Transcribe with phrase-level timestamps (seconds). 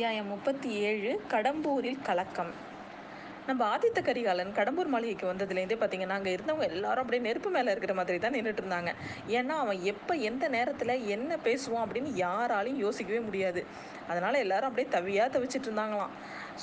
[0.00, 2.52] அத்தியாயம் முப்பத்தி ஏழு கடம்பூரில் கலக்கம்.
[3.48, 8.18] நம்ம ஆதித்த கரிகாலன் கடம்பூர் மாளிகைக்கு வந்ததுலேருந்தே பார்த்தீங்கன்னா அங்கே இருந்தவங்க எல்லாரும் அப்படியே நெருப்பு மேலே இருக்கிற மாதிரி
[8.24, 8.90] தான் நின்றுட்டு இருந்தாங்க.
[9.38, 13.62] ஏன்னா அவன் எப்போ எந்த நேரத்தில் என்ன பேசுவான் அப்படின்னு யாராலையும் யோசிக்கவே முடியாது.
[14.10, 16.12] அதனால் எல்லாரும் அப்படியே தவியாக தவிச்சிட்டு இருந்தாங்களாம்.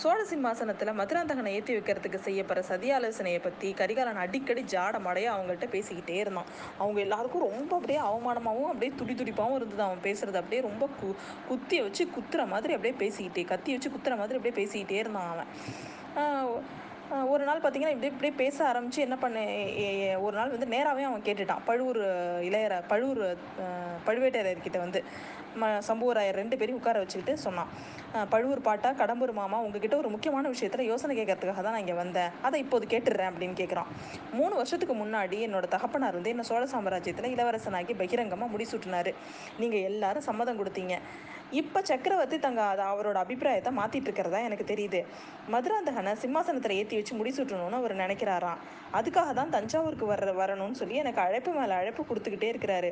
[0.01, 6.49] சோழ சிம்மாசனத்தில் மதுராந்தகனை ஏற்றி வைக்கிறதுக்கு செய்யப்படுற சதி ஆலோசனையை பற்றி கரிகாலன் அடிக்கடி ஜாடமடைய அவங்கள்ட்ட பேசிக்கிட்டே இருந்தான்.
[6.81, 9.83] அவங்க எல்லாருக்கும் ரொம்ப அப்படியே அவமானமாகவும் அப்படியே துடி துடிப்பாகவும் இருந்தது.
[9.89, 11.09] அவன் பேசுறது அப்படியே ரொம்ப கு
[11.49, 15.51] குத்தி வச்சு குத்துற மாதிரி அப்படியே பேசிக்கிட்டே கத்தி வச்சு குத்துற மாதிரி அப்படியே பேசிக்கிட்டே இருந்தான் அவன்.
[17.33, 19.43] ஒரு நாள் பார்த்தீங்கன்னா இப்படி இப்படியே பேச ஆரம்பித்து என்ன பண்ண
[20.25, 21.61] ஒரு நாள் வந்து நேராகவே அவன் கேட்டுட்டான்.
[21.67, 21.99] பழுவூர்
[22.47, 23.21] இளையர பழுவூர்
[24.07, 25.01] பழுவேட்டரையர்கிட்ட வந்து
[25.61, 27.69] ம சம்புவராயர் ரெண்டு பேரையும் உட்கார வச்சுக்கிட்டு சொன்னான்.
[28.33, 32.33] பழுவூர் பாட்டா கடம்பூர் மாமா உங்ககிட்ட ஒரு முக்கியமான விஷயத்தில் யோசனை கேட்கறதுக்காக தான் நான் இங்கே வந்தேன்.
[32.47, 33.89] அதை இப்போது கேட்டுடுறேன் அப்படின்னு கேட்குறான்
[34.39, 39.11] மூணு வருஷத்துக்கு முன்னாடி என்னோட தகப்பனார் வந்து என்ன சோழ சாம்ராஜ்யத்தில் இளவரசனாகி பகிரங்கமாக முடிசூட்டினார்.
[39.63, 40.95] நீங்கள் எல்லாரும் சம்மதம் கொடுத்தீங்க.
[41.59, 44.99] இப்போ சக்கரவர்த்தி தங்க அதை அவரோட அபிப்பிராயத்தை மாற்றிட்டு இருக்கிறதா எனக்கு தெரியுது.
[45.53, 48.61] மதுராந்தகனை சிம்மாசனத்தில் ஏற்றி வச்சு முடிசூட்டணும்னு அவர் நினைக்கிறாராம்
[48.97, 52.89] அதுக்காக தான் தஞ்சாவூருக்கு வர வரணும்னு சொல்லி எனக்கு அழைப்பு மேலே அழைப்பு கொடுத்துக்கிட்டே இருக்கிறாரு.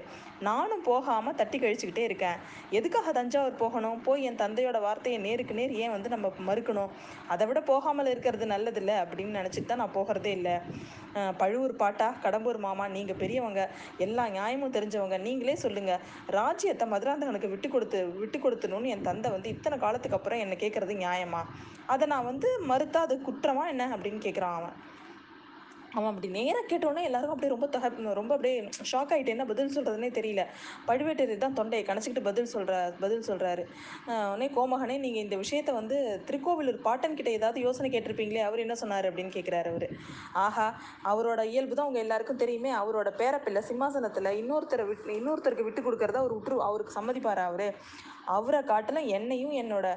[0.48, 2.38] நானும் போகாமல் தட்டி கழிச்சுக்கிட்டே இருக்கேன்.
[2.80, 4.00] எதுக்காக தஞ்சாவூர் போகணும்?
[4.08, 6.94] போய் என் தந்தையோட வார்த்தையை நேருக்கு நேர் ஏன் வந்து நம்ம மறுக்கணும்?
[7.36, 10.56] அதை விட போகாமல் இருக்கிறது நல்லதில்ல அப்படின்னு நினச்சிட்டு தான் நான் போகிறதே இல்லை.
[11.42, 13.62] பழுவூர் பாட்டா கடம்பூர் மாமா நீங்கள் பெரியவங்க
[14.06, 16.02] எல்லா நியாயமும் தெரிஞ்சவங்க நீங்களே சொல்லுங்கள்
[16.40, 21.44] ராஜ்யத்தை மதுராந்தகனுக்கு விட்டு கொடுத்து விட்டு கொடுத்துணும்னு என் தந்தை வந்து இத்தனை காலத்துக்கு அப்புறம் என்னை கேட்குறது நியாயமா?
[21.94, 24.76] அதை நான் வந்து மறுத்தா அது குற்றமா என்ன அப்படின்னு கேட்குறான் அவன்.
[25.98, 28.56] அவன் அப்படி நேராக கேட்டோன்னே எல்லாரும் அப்படியே ரொம்ப தக ரொம்ப அப்படியே
[28.90, 30.42] ஷாக் ஆகிட்டு என்ன பதில் சொல்கிறதுனே தெரியல.
[30.88, 32.74] பழுவேட்டரையர் தான் தொண்டையை கணச்சிக்கிட்டு பதில் சொல்கிற
[33.04, 33.64] பதில் சொல்கிறாரு
[34.32, 35.98] உடனே கோமகனே நீங்கள் இந்த விஷயத்தை வந்து
[36.30, 39.88] திருக்கோவிலூர் பாட்டன் கிட்ட ஏதாவது யோசனை கேட்டிருப்பீங்களே அவர் என்ன சொன்னார் அப்படின்னு கேட்குறாரு அவர்.
[40.46, 40.68] ஆஹா
[41.14, 42.74] அவரோட இயல்பு தான் உங்கள் எல்லாருக்கும் தெரியுமே.
[42.82, 47.68] அவரோட பேரப்பிள்ளை சிம்மாசனத்தில் இன்னொருத்தரை விட்டு இன்னொருத்தருக்கு விட்டு கொடுக்கறத அவர் உற்று அவருக்கு சம்மதிப்பார் அவர்?
[48.36, 49.88] அவரை காட்டிலும் என்னையும் என்னோட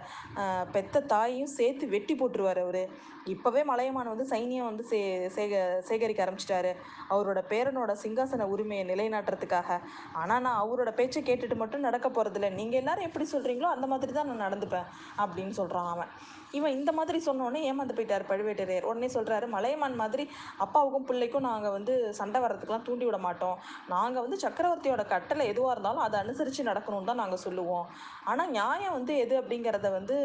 [0.74, 2.82] பெத்த தாயையும் சேர்த்து வெட்டி போட்டுருவார் அவர்.
[3.32, 4.98] இப்போவே மலையமான் வந்து சைனியம் வந்து சே
[5.36, 5.54] சேக
[5.88, 6.70] சேகரிக்க ஆரம்பிச்சிட்டாரு.
[7.12, 9.70] அவரோட பேரனோட சிங்காசன உரிமையை நிலைநாட்டுறதுக்காக.
[10.20, 14.30] ஆனால் நான் அவரோட பேச்சை கேட்டுட்டு மட்டும் நடக்க போகிறதில்ல நீங்கள் எல்லாரும் எப்படி சொல்கிறீங்களோ அந்த மாதிரி தான்
[14.30, 14.88] நான் நடந்துப்பேன்
[15.24, 16.12] அப்படின்னு சொல்கிறான் அவன்.
[16.58, 18.86] இவன் இந்த மாதிரி சொன்னோடனே ஏமாந்து போயிட்டார் பழுவேட்டரையர்.
[18.90, 20.24] உடனே சொல்கிறாரு மலையமான் மாதிரி
[20.64, 23.58] அப்பாவுக்கும் பிள்ளைக்கும் நாங்கள் வந்து சண்டை வர்றதுக்கெலாம் தூண்டி விட மாட்டோம்.
[23.94, 27.86] நாங்கள் வந்து சக்கரவர்த்தியோட கட்டளை எதுவாக இருந்தாலும் அதை அனுசரித்து நடக்கணும்னு தான் நாங்கள் சொல்லுவோம்.
[28.30, 30.16] ஆனால் நியாயம் வந்து எது அப்படிங்கிறத வந்து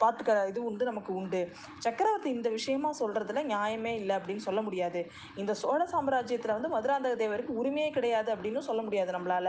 [0.00, 1.40] பார்த்துக்கிற இது உண்டு நமக்கு உண்டு.
[1.78, 5.02] சக்கரவர்த்தி இந்த விஷயமா சொல்கிறதுல நியாயமே இல்லை அப்படின்னு சொல்ல முடியாது.
[5.36, 9.48] இந்த சோழ சாம்ராஜ்யத்தில் வந்து மதுராந்தக தேவருக்கு உரிமையே கிடையாது அப்படின்னு சொல்ல முடியாது நம்மளால.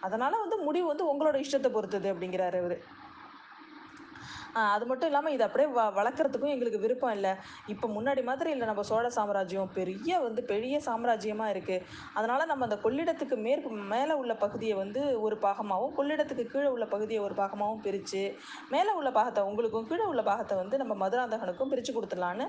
[0.00, 2.76] அதனால் வந்து முடிவு வந்து உங்களோட இஷ்டத்தை பொறுத்தது அப்படிங்கிறாரு அவர்.
[4.74, 7.32] அது மட்டும் இல்லாமல் இதை அப்படியே வ வளர்க்குறதுக்கும் எங்களுக்கு விருப்பம் இல்லை.
[7.74, 8.66] இப்போ முன்னாடி மாதிரி இல்லை.
[8.70, 11.84] நம்ம சோழ சாம்ராஜ்யம் பெரிய வந்து பெரிய சாம்ராஜ்யமாக இருக்குது
[12.18, 17.20] அதனால் நம்ம அந்த கொள்ளிடத்துக்கு மேற்கு மேலே உள்ள பகுதியை வந்து ஒரு பாகமாகவும் கொள்ளிடத்துக்கு கீழே உள்ள பகுதியை
[17.26, 18.24] ஒரு பாகமாகவும் பிரித்து
[18.74, 22.46] மேலே உள்ள பாகத்தை உங்களுக்கும் கீழே உள்ள பாகத்தை வந்து நம்ம மதுராந்தகனுக்கும் பிரித்து கொடுத்துடலான்னு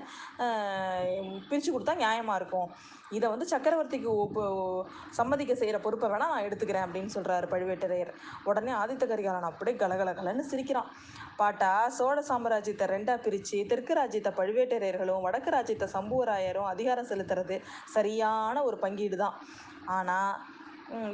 [1.50, 2.68] பிரித்து கொடுத்தா நியாயமாக இருக்கும்.
[3.16, 4.42] இதை வந்து சக்கரவர்த்திக்கு ஒப்பு
[5.18, 8.12] சம்மதிக்க செய்கிற பொறுப்பை வேணால் நான் எடுத்துக்கிறேன் அப்படின்னு சொல்கிறாரு பழுவேட்டரையர்.
[8.48, 10.88] உடனே ஆதித்த கரிகாலன் அப்படியே கலகலகலன்னு சிரிக்கிறான்.
[11.36, 11.70] பாட்டா?
[11.88, 17.56] சோழ சாம்ராஜ்யத்தை ரெண்டாக பிரித்து தெற்கு ராஜ்யத்தை பழுவேட்டரையர்களும் வடக்கு ராஜ்யத்தை சம்புவராயரும் அதிகாரம் செலுத்துறது
[17.94, 19.36] சரியான ஒரு பங்கீடு தான்
[19.88, 20.34] ஆனால்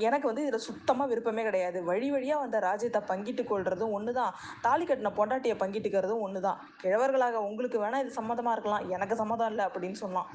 [0.06, 1.78] எனக்கு வந்து இதில் சுத்தமாக விருப்பமே கிடையாது.
[1.88, 4.32] வழி வழியாக வந்த ராஜ்யத்தை பங்கிட்டு கொள்றதும் ஒன்று தான்
[4.64, 8.84] தாலி கட்டின பொண்டாட்டியை பங்கிட்டுக்கிறதும் ஒன்று தான் கிழவர்களாக உங்களுக்கு வேணால் இது சம்மதமாக இருக்கலாம்.
[8.96, 10.28] எனக்கு சம்மதம் இல்லை அப்படின்னு சொன்னான்.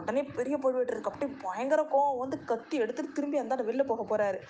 [0.00, 4.40] உடனே பெரிய பழுவேட்டருக்கு அப்படியே பயங்கர கோவம் வந்து கத்தி எடுத்துட்டு திரும்பி அந்த வெளில போக போகிறாரு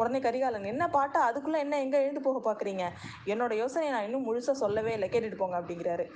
[0.00, 1.20] உடனே கரிகாலன் என்ன பாட்டா?
[1.30, 2.86] அதுக்குள்ளே என்ன எங்கே எழுந்து போக பார்க்குறீங்க
[3.34, 5.08] என்னோட யோசனையை நான் இன்னும் முழுசாக சொல்லவே இல்லை.
[5.14, 6.06] கேட்டுட்டு போங்க அப்படிங்கிறாரு.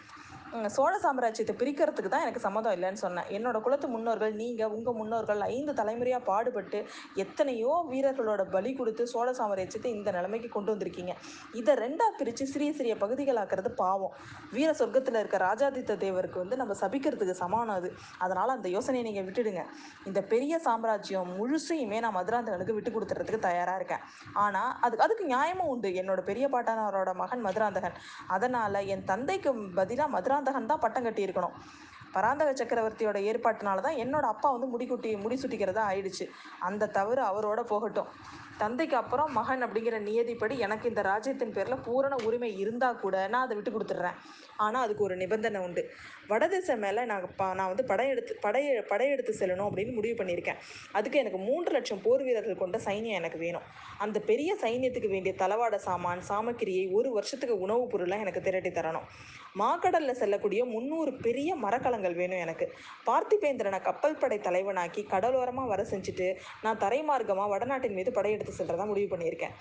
[0.76, 3.28] சோழ சாம்ராஜ்யத்தை பிரிக்கிறதுக்கு தான் எனக்கு சம்மதம் இல்லைன்னு சொன்னேன்.
[3.36, 6.78] என்னோட குலத்து முன்னோர்கள் நீங்கள் உங்கள் முன்னோர்கள் ஐந்து தலைமுறையாக பாடுபட்டு
[7.22, 11.14] எத்தனையோ வீரர்களோட பலி கொடுத்து சோழ சாம்ராஜ்யத்தை இந்த நிலைமைக்கு கொண்டு வந்திருக்கீங்க.
[11.60, 14.14] இதை ரெண்டாக பிரித்து சிறிய சிறிய பகுதிகளாக்குறது பாவம்.
[14.56, 17.90] வீர சொர்க்கத்தில் இருக்க ராஜாதித்த தேவருக்கு வந்து நம்ம சபிக்கிறதுக்கு சமானம் அது.
[18.26, 19.64] அதனால் அந்த யோசனையை நீங்கள் விட்டுடுங்க.
[20.10, 24.04] இந்த பெரிய சாம்ராஜ்யம் முழுசையுமே நான் மதுராந்தகனுக்கு விட்டு கொடுத்துறதுக்கு தயாராக இருக்கேன்.
[24.44, 25.90] ஆனால் அதுக்கு அதுக்கு நியாயமும் உண்டு.
[26.02, 27.98] என்னோட பெரிய பாட்டனாரோட மகன் மதுராந்தகன்.
[28.36, 29.50] அதனால் என் தந்தைக்கு
[29.80, 30.10] பதிலாக
[30.42, 31.56] பராந்தகன் தான் பட்டம் கட்டியிருக்கணும்.
[32.14, 36.24] பராந்தக சக்கரவர்த்தியோட ஏற்பாட்டினால தான் என்னோட அப்பா வந்து முடிக்குட்டி முடிசூட்டிக்கிறதா ஆயிடுச்சு.
[36.68, 38.08] அந்த தவறு அவரோட போகட்டும்.
[38.58, 43.54] தந்தைக்கு அப்புறம் மகன் அப்படிங்கிற நியதிப்படி எனக்கு இந்த ராஜ்யத்தின் பேரில் பூரண உரிமை இருந்தால் கூட நான் அதை
[43.56, 44.18] விட்டு கொடுத்துட்றேன்.
[44.56, 45.82] ஆனால் அதுக்கு ஒரு நிபந்தனை உண்டு.
[46.28, 50.60] வடதிசை மேலே நான் பா நான் வந்து படையெடுத்து படைய படையெடுத்து செல்லணும் அப்படின்னு முடிவு பண்ணியிருக்கேன்.
[50.92, 53.66] அதுக்கு எனக்கு மூன்று லட்சம் போர் வீரர்கள் கொண்ட சைன்யம் எனக்கு வேணும்.
[53.98, 59.08] அந்த பெரிய சைன்யத்துக்கு வேண்டிய தளவாட சாமான் சாமக்கிரியை ஒரு வருஷத்துக்கு உணவுப் பொருளாக எனக்கு திரட்டி தரணும்.
[59.60, 62.66] மாக்கடலில் செல்லக்கூடிய முந்நூறு பெரிய மரக்கலங்கள் வேணும் எனக்கு.
[63.08, 66.28] பார்த்திபேந்திரனை கப்பல் படை தலைவனாக்கி கடலோரமாக வர செஞ்சுட்டு
[66.64, 69.56] நான் தரைமார்க்கமாக வடநாட்டின் மீது படையெடுத்து செல்றதா முடிவு பண்ணியிருக்கேன்.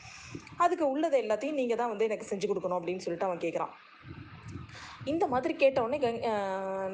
[0.57, 3.73] அதுக்கு உள்ளது எல்லாத்தையும் நீங்கள் தான் வந்து எனக்கு செஞ்சு கொடுக்கணும் அப்படின்னு சொல்லிட்டு அவன் கேட்குறான்
[5.11, 6.19] இந்த மாதிரி கேட்டவுடனே கங்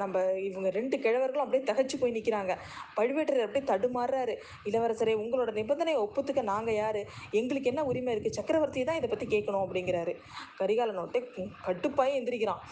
[0.02, 2.52] நம்ம இவங்க ரெண்டு கிழவர்களும் அப்படியே திகைச்சு போய் நிற்கிறாங்க
[2.98, 4.34] பழுவேட்டரையர் அப்படியே தடுமாறுறாரு.
[4.70, 7.00] இளவரசரே உங்களோட நிபந்தனையை ஒப்புத்துக்க நாங்கள் யார்?
[7.40, 10.14] எங்களுக்கு என்ன உரிமை இருக்குது சக்கரவர்த்தி தான் இதை பற்றி கேட்கணும் அப்படிங்கிறாரு.
[10.60, 11.22] கரிகாலன் ஒட்டே
[11.66, 12.62] கட்டுப்பாய் எந்திரிக்கிறான்.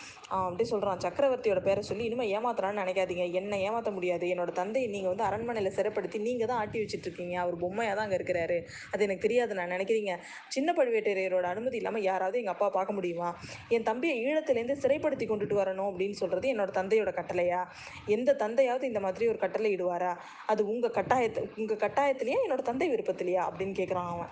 [0.47, 3.27] அப்படியே சொல்கிறான் சக்கரவர்த்தியோட பேரை சொல்லி இனிமேல் ஏமாத்தலான்னு நினைக்காதீங்க.
[3.41, 4.25] என்னை ஏமாற்ற முடியாது.
[4.35, 7.37] என்னோட தந்தையை நீங்கள் வந்து அரண்மனையில் சிறப்படுத்தி நீங்கள் தான் ஆட்டி வச்சுட்டு இருக்கீங்க.
[7.45, 8.59] அவர் பொம்மையாக தான் அங்கே இருக்கிறாரு.
[8.93, 10.13] அது எனக்கு தெரியாது நான் நினைக்கிறீங்க.
[10.57, 13.31] சின்ன பழுவேட்டரையரோட அனுமதி இல்லாமல் யாராவது எங்கள் அப்பா பார்க்க முடியுமா?
[13.77, 17.67] என் தம்பியை ஈழத்துலேருந்து சிறைப்படுத்தி கொண்டுட்டு வரணும் அப்படின்னு சொல்கிறது என்னோட தந்தையோட கட்டளையா?
[18.07, 20.17] எந்த தந்தையாவது இந்த மாதிரி ஒரு கட்டளை இடுவாரா?
[20.47, 22.37] அது உங்கள் கட்டாயத்து உங்கள் கட்டாயத்துலையா?
[22.49, 23.45] என்னோட தந்தை விருப்பத்திலையா?
[23.51, 24.29] அப்படின்னு கேட்குறான் அவன்.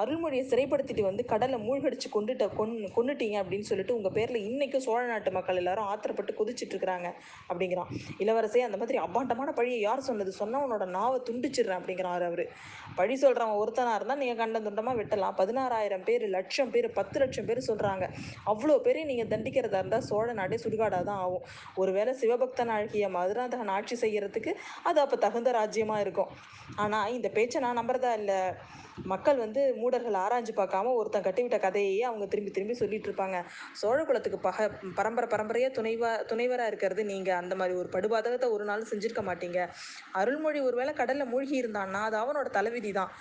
[0.00, 5.30] அருள்மொழியை சிறைப்படுத்திட்டு வந்து கடலை மூழ்கடிச்சு கொண்டுட்ட கொன் கொண்டுட்டீங்க அப்படின்னு சொல்லிட்டு உங்கள் பேரில் இன்றைக்கும் சோழ நாட்டு
[5.38, 7.08] மக்கள் எல்லாரும் ஆத்திரப்பட்டு கொதிச்சிட்டு இருக்கிறாங்க
[7.50, 7.92] அப்படிங்கிறான்.
[8.24, 10.32] இளவரசே அந்த மாதிரி அபாண்டமான பழியை யார் சொன்னது?
[10.42, 12.44] சொன்னவனோட உன்னோட நாவை துண்டிச்சிடுறேன் அப்படிங்கிறாரு அவர்.
[12.98, 15.36] பழி சொல்கிறவன் ஒருத்தனாக இருந்தால் நீங்கள் கண்ட துண்டமாக வெட்டலாம்.
[15.40, 18.04] பதினாறாயிரம் பேர் லட்சம் பேர் பத்து லட்சம் பேர் சொல்கிறாங்க
[18.52, 21.44] அவ்வளோ பேரையும் நீங்கள் தண்டிக்கிறதா இருந்தால் சோழ நாடே சுடுகாடாக தான் ஆகும்.
[21.82, 24.54] ஒருவேளை சிவபக்தன் ஆழ்கிய மதுராந்தகன் ஆட்சி செய்யறதுக்கு
[24.90, 26.32] அது அப்போ தகுந்த ராஜ்யமாக இருக்கும்.
[26.84, 28.40] ஆனால் இந்த பேச்சை நான் நம்புறதா இல்லை.
[29.12, 33.38] மக்கள் வந்து மூடர்கள் ஆராய்ஞ்சு பார்க்காம ஒருத்தன் கட்டிவிட்ட கதையே அவங்க திரும்பி திரும்பி சொல்லிட்டு இருப்பாங்க
[33.80, 34.68] சோழ குலத்துக்கு பக
[34.98, 39.60] பரம்பரை பரம்பரையாக துணைவா துணைவராக இருக்கிறது நீங்கள் அந்த மாதிரி ஒரு படுபாதகத்தை ஒரு நாள் செஞ்சிருக்க மாட்டீங்க.
[40.12, 43.12] அருள்மொழி ஒருவேளை கடலில் மூழ்கி இருந்தான்னா அது அவனோட தலைவிதி தான்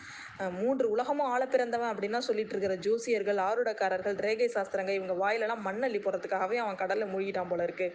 [0.59, 6.57] மூன்று உலகமும் ஆள பிறந்தவன் அப்படின்னா சொல்லிட்டு இருக்கிற ஜோசியர்கள் ஆருடக்காரர்கள் ரேகை சாஸ்திரங்க இவங்க வாயிலெல்லாம் மண்ணள்ளி போகிறதுக்காகவே
[6.63, 7.87] அவன் கடலில் மூழ்கிட்டான் போல இருக்கு.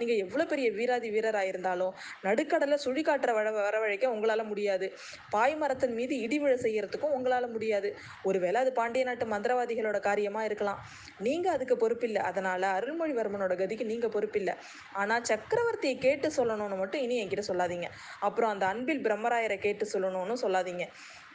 [0.00, 1.92] நீங்கள் எவ்வளோ பெரிய வீராதி வீரராக இருந்தாலும்
[2.26, 4.86] நடுக்கடலை சுழிகாட்டுற வர வரவழைக்க உங்களால் முடியாது.
[5.34, 7.90] பாய் மரத்தின் மீது இடிவிழ செய்யறதுக்கும் உங்களால் முடியாது.
[8.22, 10.80] ஒருவேளை அது பாண்டிய நாட்டு மந்திரவாதிகளோட காரியமாக இருக்கலாம்.
[11.26, 12.22] நீங்கள் அதுக்கு பொறுப்பில்லை.
[12.30, 14.56] அதனால் அருள்மொழிவர்மனோட கதிக்கு நீங்கள் பொறுப்பில்லை.
[15.02, 17.88] ஆனால் சக்கரவர்த்தியை கேட்டு சொல்லணும்னு மட்டும் இனி என்கிட்ட சொல்லாதீங்க.
[18.20, 20.86] அப்புறம் அந்த அன்பில் பிரம்மராயரை கேட்டு சொல்லணும்னு சொல்லாதீங்க.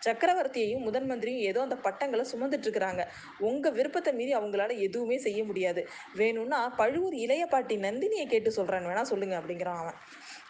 [0.05, 3.03] சக்கரவர்த்தியையும் முதன் மந்திரியும் ஏதோ அந்த பட்டங்களை சுமந்துட்டு இருக்கிறாங்க
[3.39, 5.83] உங்க விருப்பத்தை மீறி அவங்களால எதுவுமே செய்ய முடியாது.
[6.15, 9.99] வேணும்னா பழுவூர் இளைய பாட்டி நந்தினியை கேட்டு சொல்றேன்னு வேணா சொல்லுங்க அப்படிங்கிறான் அவன்.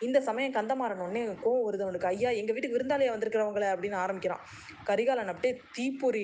[0.01, 4.41] இந்த சமயம் கந்தமாறன் உடனே கோவம் வருது அவனுக்கு ஐயா எங்க வீட்டுக்கு விருந்தாளியா வந்திருக்கிறவங்கள அப்படின்னு ஆரம்பிக்கிறான்.
[4.83, 6.23] கரிகாலன் அப்படியே தீப்பொறி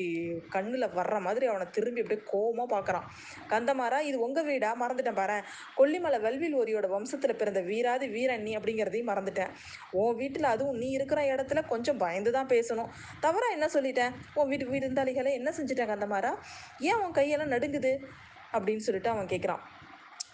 [0.54, 3.06] கண்ணுல வர்ற மாதிரி அவனை திரும்பி அப்படியே கோவமா பார்க்குறான்
[3.50, 4.76] கந்தமாரா இது உங்க வீடா?
[4.82, 5.38] மறந்துட்டேன் பாரு
[5.78, 9.52] கொல்லிமலை வல்வில் ஓரியோட வம்சத்துல பிறந்த வீராதி வீரன் நீ அப்படிங்கிறதையும் மறந்துட்டேன்.
[9.92, 12.92] உன் வீட்டுல அதுவும் நீ இருக்கிற இடத்துல கொஞ்சம் பயந்து தான் பேசணும்.
[13.20, 14.14] தவறா என்ன சொல்லிட்டேன்?
[14.34, 16.34] உன் வீட்டு விருந்தாளிகளை என்ன செஞ்சுட்டேன் கந்தமாரா
[16.80, 17.94] ஏன் உன் கையெல்லாம் நடுங்குது?
[18.54, 19.64] அப்படின்னு சொல்லிட்டு அவன் கேட்குறான்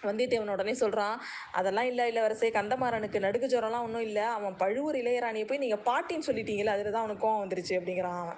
[0.03, 1.15] வந்தியத்தேவன் உடனே சொல்கிறான்
[1.51, 4.23] அதெல்லாம் இல்லை இளவரசே கந்தமாறனுக்கு நடுக்கு ஜுரம்லாம் ஒன்றும் இல்லை.
[4.37, 8.29] அவன் பழுவூர் இளையராணியை போய் நீங்கள் பாட்டின்னு சொல்லிட்டீங்களே அதில் தான் அவனுக்கு கோவம் வந்துருச்சு அப்படிங்கிறான்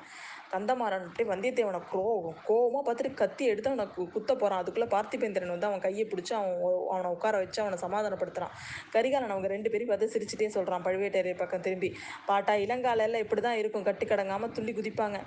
[0.51, 5.65] கந்தமாறன் அப்படியே வந்தியத்தேவனை கோவம் கோவமாக பார்த்துட்டு கத்தி எடுத்து அவனை கு- குத்த போகிறான் அதுக்குள்ளே பார்த்திபேந்திரன் வந்து
[5.65, 6.55] அவன் கையை பிடிச்சி அவன்
[6.89, 8.53] அவனை உட்கார வச்சு அவனை சமாதானப்படுத்துகிறான்
[8.91, 11.95] கரிகாலன் அவங்க ரெண்டு பேரும் பார்த்து சிரிச்சிட்டே சொல்கிறான் பழுவேட்டரையர் பக்கம் திரும்பி.
[12.25, 13.83] பாட்டா இளங்காலையில் இப்படி தான் இருக்கும்.
[13.83, 15.17] கட்டு கடங்காமல் துள்ளி குதிப்பாங்க.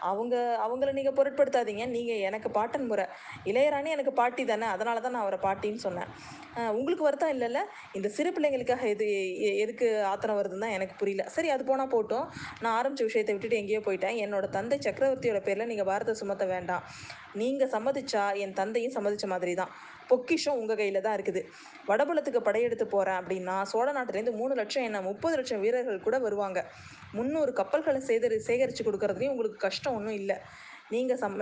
[0.00, 0.34] அவங்க
[0.66, 1.88] அவங்கள நீங்கள் பொருட்படுத்தாதீங்க.
[1.88, 3.06] நீங்கள் எனக்கு பாட்டன் முறை.
[3.44, 4.66] இளையராணி எனக்கு பாட்டி தானே.
[4.66, 6.06] அதனால தான் நான் அவரை பாட்டின்னு சொன்னேன்.
[6.72, 7.60] உங்களுக்கு வருத்தம் இல்லைல்ல?
[7.92, 9.06] இந்த சிறு பிள்ளைங்களுக்காக எது
[9.40, 11.28] எ- எதுக்கு ஆத்திரம் வருதுன்னு தான் எனக்கு புரியல.
[11.28, 12.26] சரி அது போனால் போட்டும்.
[12.60, 14.16] நான் ஆரம்பித்த விஷயத்தை விட்டுட்டு எங்கேயோ போயிட்டேன்.
[14.18, 16.84] என்னோட தந்தை சக்கரவர்த்தியோட பேரில் நீங்கள் பாரத சுமத்த வேண்டாம்.
[17.34, 19.72] நீங்கள் சம்மதிச்சா என் தந்தையும் சம்மதிச்ச மாதிரி தான்
[20.08, 21.40] பொக்கிஷம் உங்கள் கையில் தான் இருக்குது.
[21.88, 26.60] வடபுலத்துக்கு படையெடுத்து போகிறேன் அப்படின்னா சோழ நாட்டிலேருந்து மூணு லட்சம் என்ன முப்பது லட்சம் வீரர்கள் கூட வருவாங்க.
[27.12, 30.38] முந்நூறு கப்பல்களை சேகரி சேகரித்து கொடுக்கறதுலையும் உங்களுக்கு கஷ்டம் ஒன்றும் இல்லை.
[30.94, 31.36] நீங்கள் சம்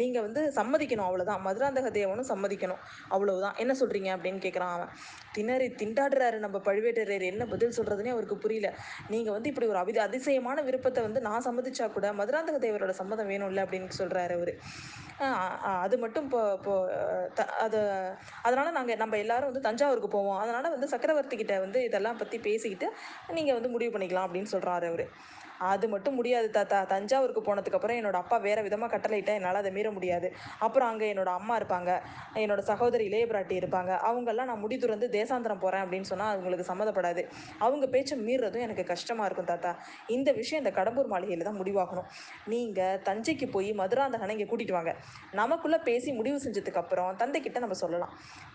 [0.00, 2.80] நீங்கள் வந்து சம்மதிக்கணும் அவ்வளோதான் மதுராந்தக தேவனும் சம்மதிக்கணும்.
[3.14, 3.56] அவ்வளவுதான்.
[3.62, 4.92] என்ன சொல்கிறீங்க அப்படின்னு கேட்குறான் அவன்.
[5.36, 7.26] திணறி திண்டாடுறாரு நம்ம பழுவேட்டரையர்.
[7.32, 8.70] என்ன பதில் சொல்கிறதுனே அவருக்கு புரியல.
[9.14, 13.64] நீங்கள் வந்து இப்படி ஒரு அபி அதிசயமான விருப்பத்தை வந்து நான் சம்மதிச்சா கூட மதுராந்தக தேவரோட சம்மதம் வேணும்ல
[13.66, 14.54] அப்படின்னு சொல்கிறாரு அவர்.
[15.84, 16.74] அது மட்டும் இப்போ இப்போ
[17.64, 17.80] அது
[18.46, 20.40] அதனால் நாங்கள் நம்ம எல்லாரும் வந்து தஞ்சாவூருக்கு போவோம்.
[20.44, 22.88] அதனால் வந்து சக்கரவர்த்தி கிட்ட வந்து இதெல்லாம் பற்றி பேசிக்கிட்டு
[23.38, 25.04] நீங்கள் வந்து முடிவு பண்ணிக்கலாம் அப்படின்னு சொல்கிறாரு அவர்.
[25.70, 26.78] அது மட்டும் முடியாது தாத்தா.
[26.92, 30.28] தஞ்சாவூருக்கு போனதுக்கப்புறம் என்னோட அப்பா வேறு விதமாக கட்டளையிட்டா என்னால் அதை மீற முடியாது.
[30.66, 31.90] அப்புறம் அங்கே என்னோட அம்மா இருப்பாங்க.
[32.42, 33.92] என்னோட சகோதரி இளைய பிராட்டி இருப்பாங்க.
[34.10, 37.24] அவங்கெல்லாம் நான் முடி துறந்து தேசாந்திரம் போகிறேன் அப்படின்னு சொன்னால் அவங்களுக்கு சம்மதப்படாது.
[37.66, 39.72] அவங்க பேச்சை மீறுறதும் எனக்கு கஷ்டமாக இருக்கும் தாத்தா.
[40.16, 42.08] இந்த விஷயம் இந்த கடம்பூர் மாளிகையில் தான் முடிவாகணும்.
[42.54, 44.94] நீங்கள் தஞ்சைக்கு போய் மதுராந்தகனை இங்கே கூட்டிகிட்டு வாங்க.
[45.40, 48.12] நமக்குள்ளே பேசி முடிவு செஞ்சதுக்கப்புறம் தந்தைக்கிட்ட நம்ம சொல்லலாம்.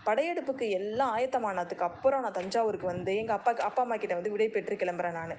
[0.08, 4.74] படையெடுப்புக்கு எல்லாம் ஆயத்தமானதுக்கு அப்புறம் நான் தஞ்சாவூருக்கு வந்து எங்கள் அப்பா அப்பா அம்மா கிட்ட வந்து விடை பெற்று
[4.82, 5.34] கிளம்புறேன் நான்.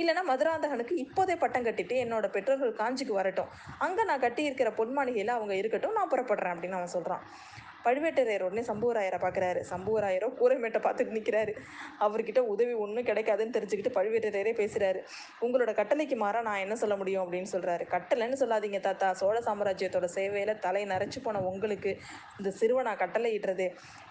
[0.00, 3.48] இல்லைன்னா மதுராந்தகனுக்கு இப்போதே பட்டம் கட்டிட்டு என்னோட பெற்றோர்கள் காஞ்சிக்கு வரட்டும்.
[3.84, 7.24] அங்கே நான் கட்டியிருக்கிற பொன் மாளிகையில் அவங்க இருக்கட்டும் நான் புறப்படுறேன் அப்படின்னு அவன் சொல்கிறான்
[7.86, 11.54] பழுவேட்டரையர் உடனே சம்புவராயரை பார்க்குறாரு சம்புவராயரோ கூரைமேட்டை பார்த்துட்டு நிற்கிறாரு
[12.06, 15.00] அவர்கிட்ட உதவி ஒன்றும் கிடைக்காதுன்னு தெரிஞ்சுக்கிட்டு பழுவேட்டரையரே பேசுகிறாரு
[15.44, 19.08] உங்களோட கட்டளைக்கு மாறாக நான் என்ன சொல்ல முடியும் அப்படின்னு சொல்கிறாரு கட்டளைன்னு சொல்லாதீங்க தாத்தா.
[19.20, 21.90] சோழ சாம்ராஜ்யத்தோட சேவையில் தலை நரைச்சு போன உங்களுக்கு
[22.38, 23.66] இந்த சிறுவனா கட்டளை இடுறது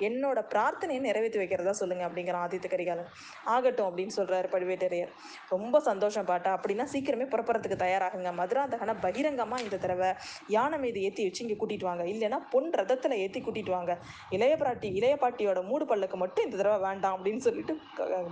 [0.07, 3.09] என்னோட பிரார்த்தனையை நிறைவேற்றி வைக்கிறதா சொல்லுங்கள் அப்படிங்கிறான் ஆதித்த கரிகாலன்.
[3.55, 5.11] ஆகட்டும் அப்படின்னு சொல்கிறாரு பழுவேட்டரையர்.
[5.53, 6.51] ரொம்ப சந்தோஷம் பாட்டா.
[6.57, 8.31] அப்படின்னா சீக்கிரமே புறப்படுறதுக்கு தயாராகுங்க.
[8.41, 10.09] மதுராந்தகனை பகிரங்கமாக இந்த தடவை
[10.55, 12.05] யானை மீது ஏற்றி வச்சு இங்கே கூட்டிட்டு வாங்க.
[12.13, 13.93] இல்லைன்னா பொன் ரதத்தில் ஏற்றி கூட்டிட்டு கூட்டிகிட்டு வாங்க
[14.35, 17.73] இளைய பிராட்டி இளைய பாட்டியோட மூடு பல்லுக்கு மட்டும் இந்த தடவை வேண்டாம் அப்படின்னு சொல்லிட்டு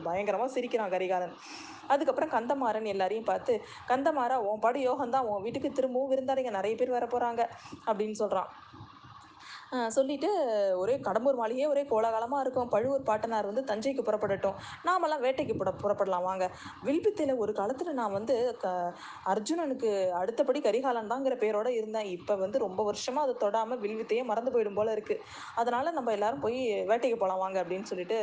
[0.08, 1.36] பயங்கரமாக சிரிக்கிறான் கரிகாலன்.
[1.94, 3.54] அதுக்கப்புறம் கந்தமாறன் எல்லாரையும் பார்த்து
[3.92, 5.28] கந்தமாறா உன் படி யோகம்தான்.
[5.30, 7.42] உன் வீட்டுக்கு திரும்பவும் விருந்தாளிங்க நிறைய பேர் வர போகிறாங்க
[7.90, 8.50] அப்படின்னு சொல்கிறான்
[9.96, 10.30] சொல்லிட்டு
[10.82, 12.70] ஒரே கடம்பூர் மாளிகையே ஒரே கோலாகலமாக இருக்கும்.
[12.74, 14.56] பழுவூர் பாட்டனார் வந்து தஞ்சைக்கு புறப்படட்டும்.
[14.88, 16.26] நாமெல்லாம் வேட்டைக்கு புற புறப்படலாம்.
[16.30, 16.46] வாங்க.
[16.88, 18.74] வில்வித்தையில் ஒரு காலத்தில் நான் வந்து க
[19.34, 22.12] அர்ஜுனனுக்கு அடுத்தபடி கரிகாலன் தாங்கிற பேரோட இருந்தேன்.
[22.18, 25.26] இப்போ வந்து ரொம்ப வருஷமாக அதை தொடாமல் வில்வித்தையே மறந்து போயிடும் போல இருக்குது
[25.62, 26.60] அதனால் நம்ம எல்லாரும் போய்
[26.92, 28.20] வேட்டைக்கு போகலாம் வாங்க அப்படின்னு சொல்லிட்டு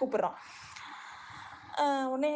[0.00, 0.38] கூப்பிட்றான்
[2.12, 2.32] உடனே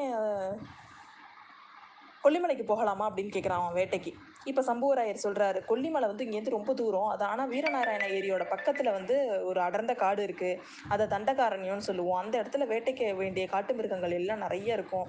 [2.25, 4.13] கொல்லிமலைக்கு போகலாமா அப்படின்னு கேட்குறான் அவன் வேட்டைக்கு.
[4.51, 7.09] இப்போ சம்புவராயர் சொல்கிறாரு கொல்லிமலை வந்து இங்கேருந்து ரொம்ப தூரம்.
[7.15, 9.17] அது ஆனால் வீரநாராயண ஏரியோட பக்கத்தில் வந்து
[9.49, 10.61] ஒரு அடர்ந்த காடு இருக்குது
[10.95, 12.21] அதை தண்டகாரண்யம்னு சொல்லுவோம்.
[12.23, 15.07] அந்த இடத்துல வேட்டைக்கு வேண்டிய காட்டு மிருகங்கள் எல்லாம் நிறைய இருக்கும்.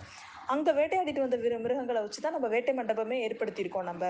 [0.54, 4.06] அங்கே வேட்டையாடிட்டு வந்த விரு மிருகங்களை வச்சு தான் நம்ம வேட்டை மண்டபமே ஏற்படுத்தியிருக்கோம் நம்ம.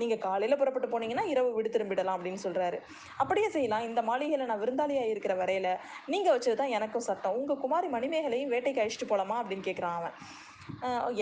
[0.00, 2.78] நீங்கள் காலையில் புறப்பட்டு போனீங்கன்னா இரவு விடு திரும்பிடலாம் அப்படின்னு சொல்கிறாரு
[3.22, 3.86] அப்படியே செய்யலாம்.
[3.88, 5.70] இந்த மாளிகையில் நான் விருந்தாளியாக இருக்கிற வரையில்
[6.14, 7.36] நீங்கள் வச்சது தான் எனக்கும் சட்டம்.
[7.40, 10.16] உங்கள் குமாரி மணிமேகலையும் வேட்டைக்கு அழிச்சிட்டு போகலாமா அப்படின்னு கேட்குறான் அவன்.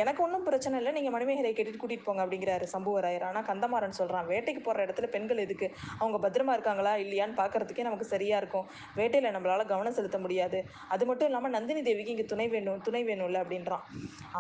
[0.02, 0.92] எனக்கு ஒன்றும் பிரச்சனை இல்லை.
[0.96, 3.24] நீங்கள் மணிமேகலை கேட்டுட்டு கூட்டிகிட்டு போங்க அப்படிங்கிறாரு சம்புவராயர்.
[3.28, 5.66] ஆனால் கந்தமாறன் சொல்கிறான் வேட்டைக்கு போகிற இடத்துல பெண்கள் எதுக்கு?
[6.00, 8.66] அவங்க பத்திரமா இருக்காங்களா இல்லையான்னு பார்க்கறதுக்கே நமக்கு சரியாக இருக்கும்.
[8.98, 10.60] வேட்டையில் நம்மளால் கவனம் செலுத்த முடியாது.
[10.94, 13.84] அது மட்டும் இல்லாமல் நந்தினி தேவிக்கு இங்கே துணை வேணும் துணை வேணும்ல அப்படின்றான்.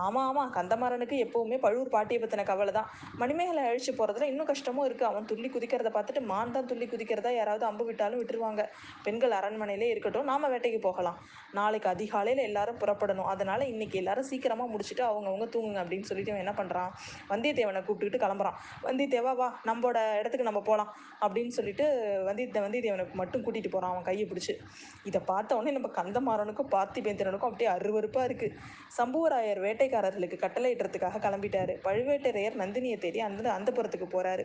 [0.04, 2.88] ஆமாம் ஆமாம் கந்தமாறனுக்கு எப்போவுமே பழுவூர் பாட்டியை பற்றின கவலை தான்.
[3.22, 7.66] மணிமேகலை அழிச்சு போகிறதுல இன்னும் கஷ்டமும் இருக்குது அவன் துள்ளி குதிக்கிறத பார்த்துட்டு மான் தான் துள்ளி குதிக்கிறதா யாராவது
[7.70, 8.64] அம்பு விட்டாலும் விட்டுருவாங்க.
[9.08, 11.18] பெண்கள் அரண்மனையிலே இருக்கட்டும் நாம் வேட்டைக்கு போகலாம்.
[11.60, 13.30] நாளைக்கு அதிகாலையில் எல்லாரும் புறப்படணும்.
[13.34, 16.90] அதனால் இன்றைக்கி எல்லாரும் சீக்கிரமாக முடிச்சு முடிச்சுட்டு அவங்கவுங்க தூங்குங்க அப்படின்னு சொல்லிட்டு அவன் என்ன பண்ணுறான்
[17.32, 18.56] வந்தியத்தேவனை கூப்பிட்டுக்கிட்டு கிளம்புறான்.
[18.86, 20.90] வந்தியத்தேவா வா நம்மளோட இடத்துக்கு நம்ம போகலாம்
[21.24, 21.84] அப்படின்னு சொல்லிட்டு
[22.28, 24.54] வந்திய வந்தியத்தேவனுக்கு மட்டும் கூட்டிகிட்டு போகிறான் அவன் கையை பிடிச்சி.
[25.08, 28.56] இதை பார்த்த உடனே நம்ம கந்தமாறனுக்கும் பார்த்திபேந்திரனுக்கும் அப்படியே அருவறுப்பாக இருக்குது
[28.98, 31.74] சம்புவராயர் வேட்டைக்காரர்களுக்கு கட்டளையிடுறதுக்காக கிளம்பிட்டாரு.
[31.88, 34.44] பழுவேட்டரையர் நந்தினியை தேடி அந்த அந்த புறத்துக்கு போகிறாரு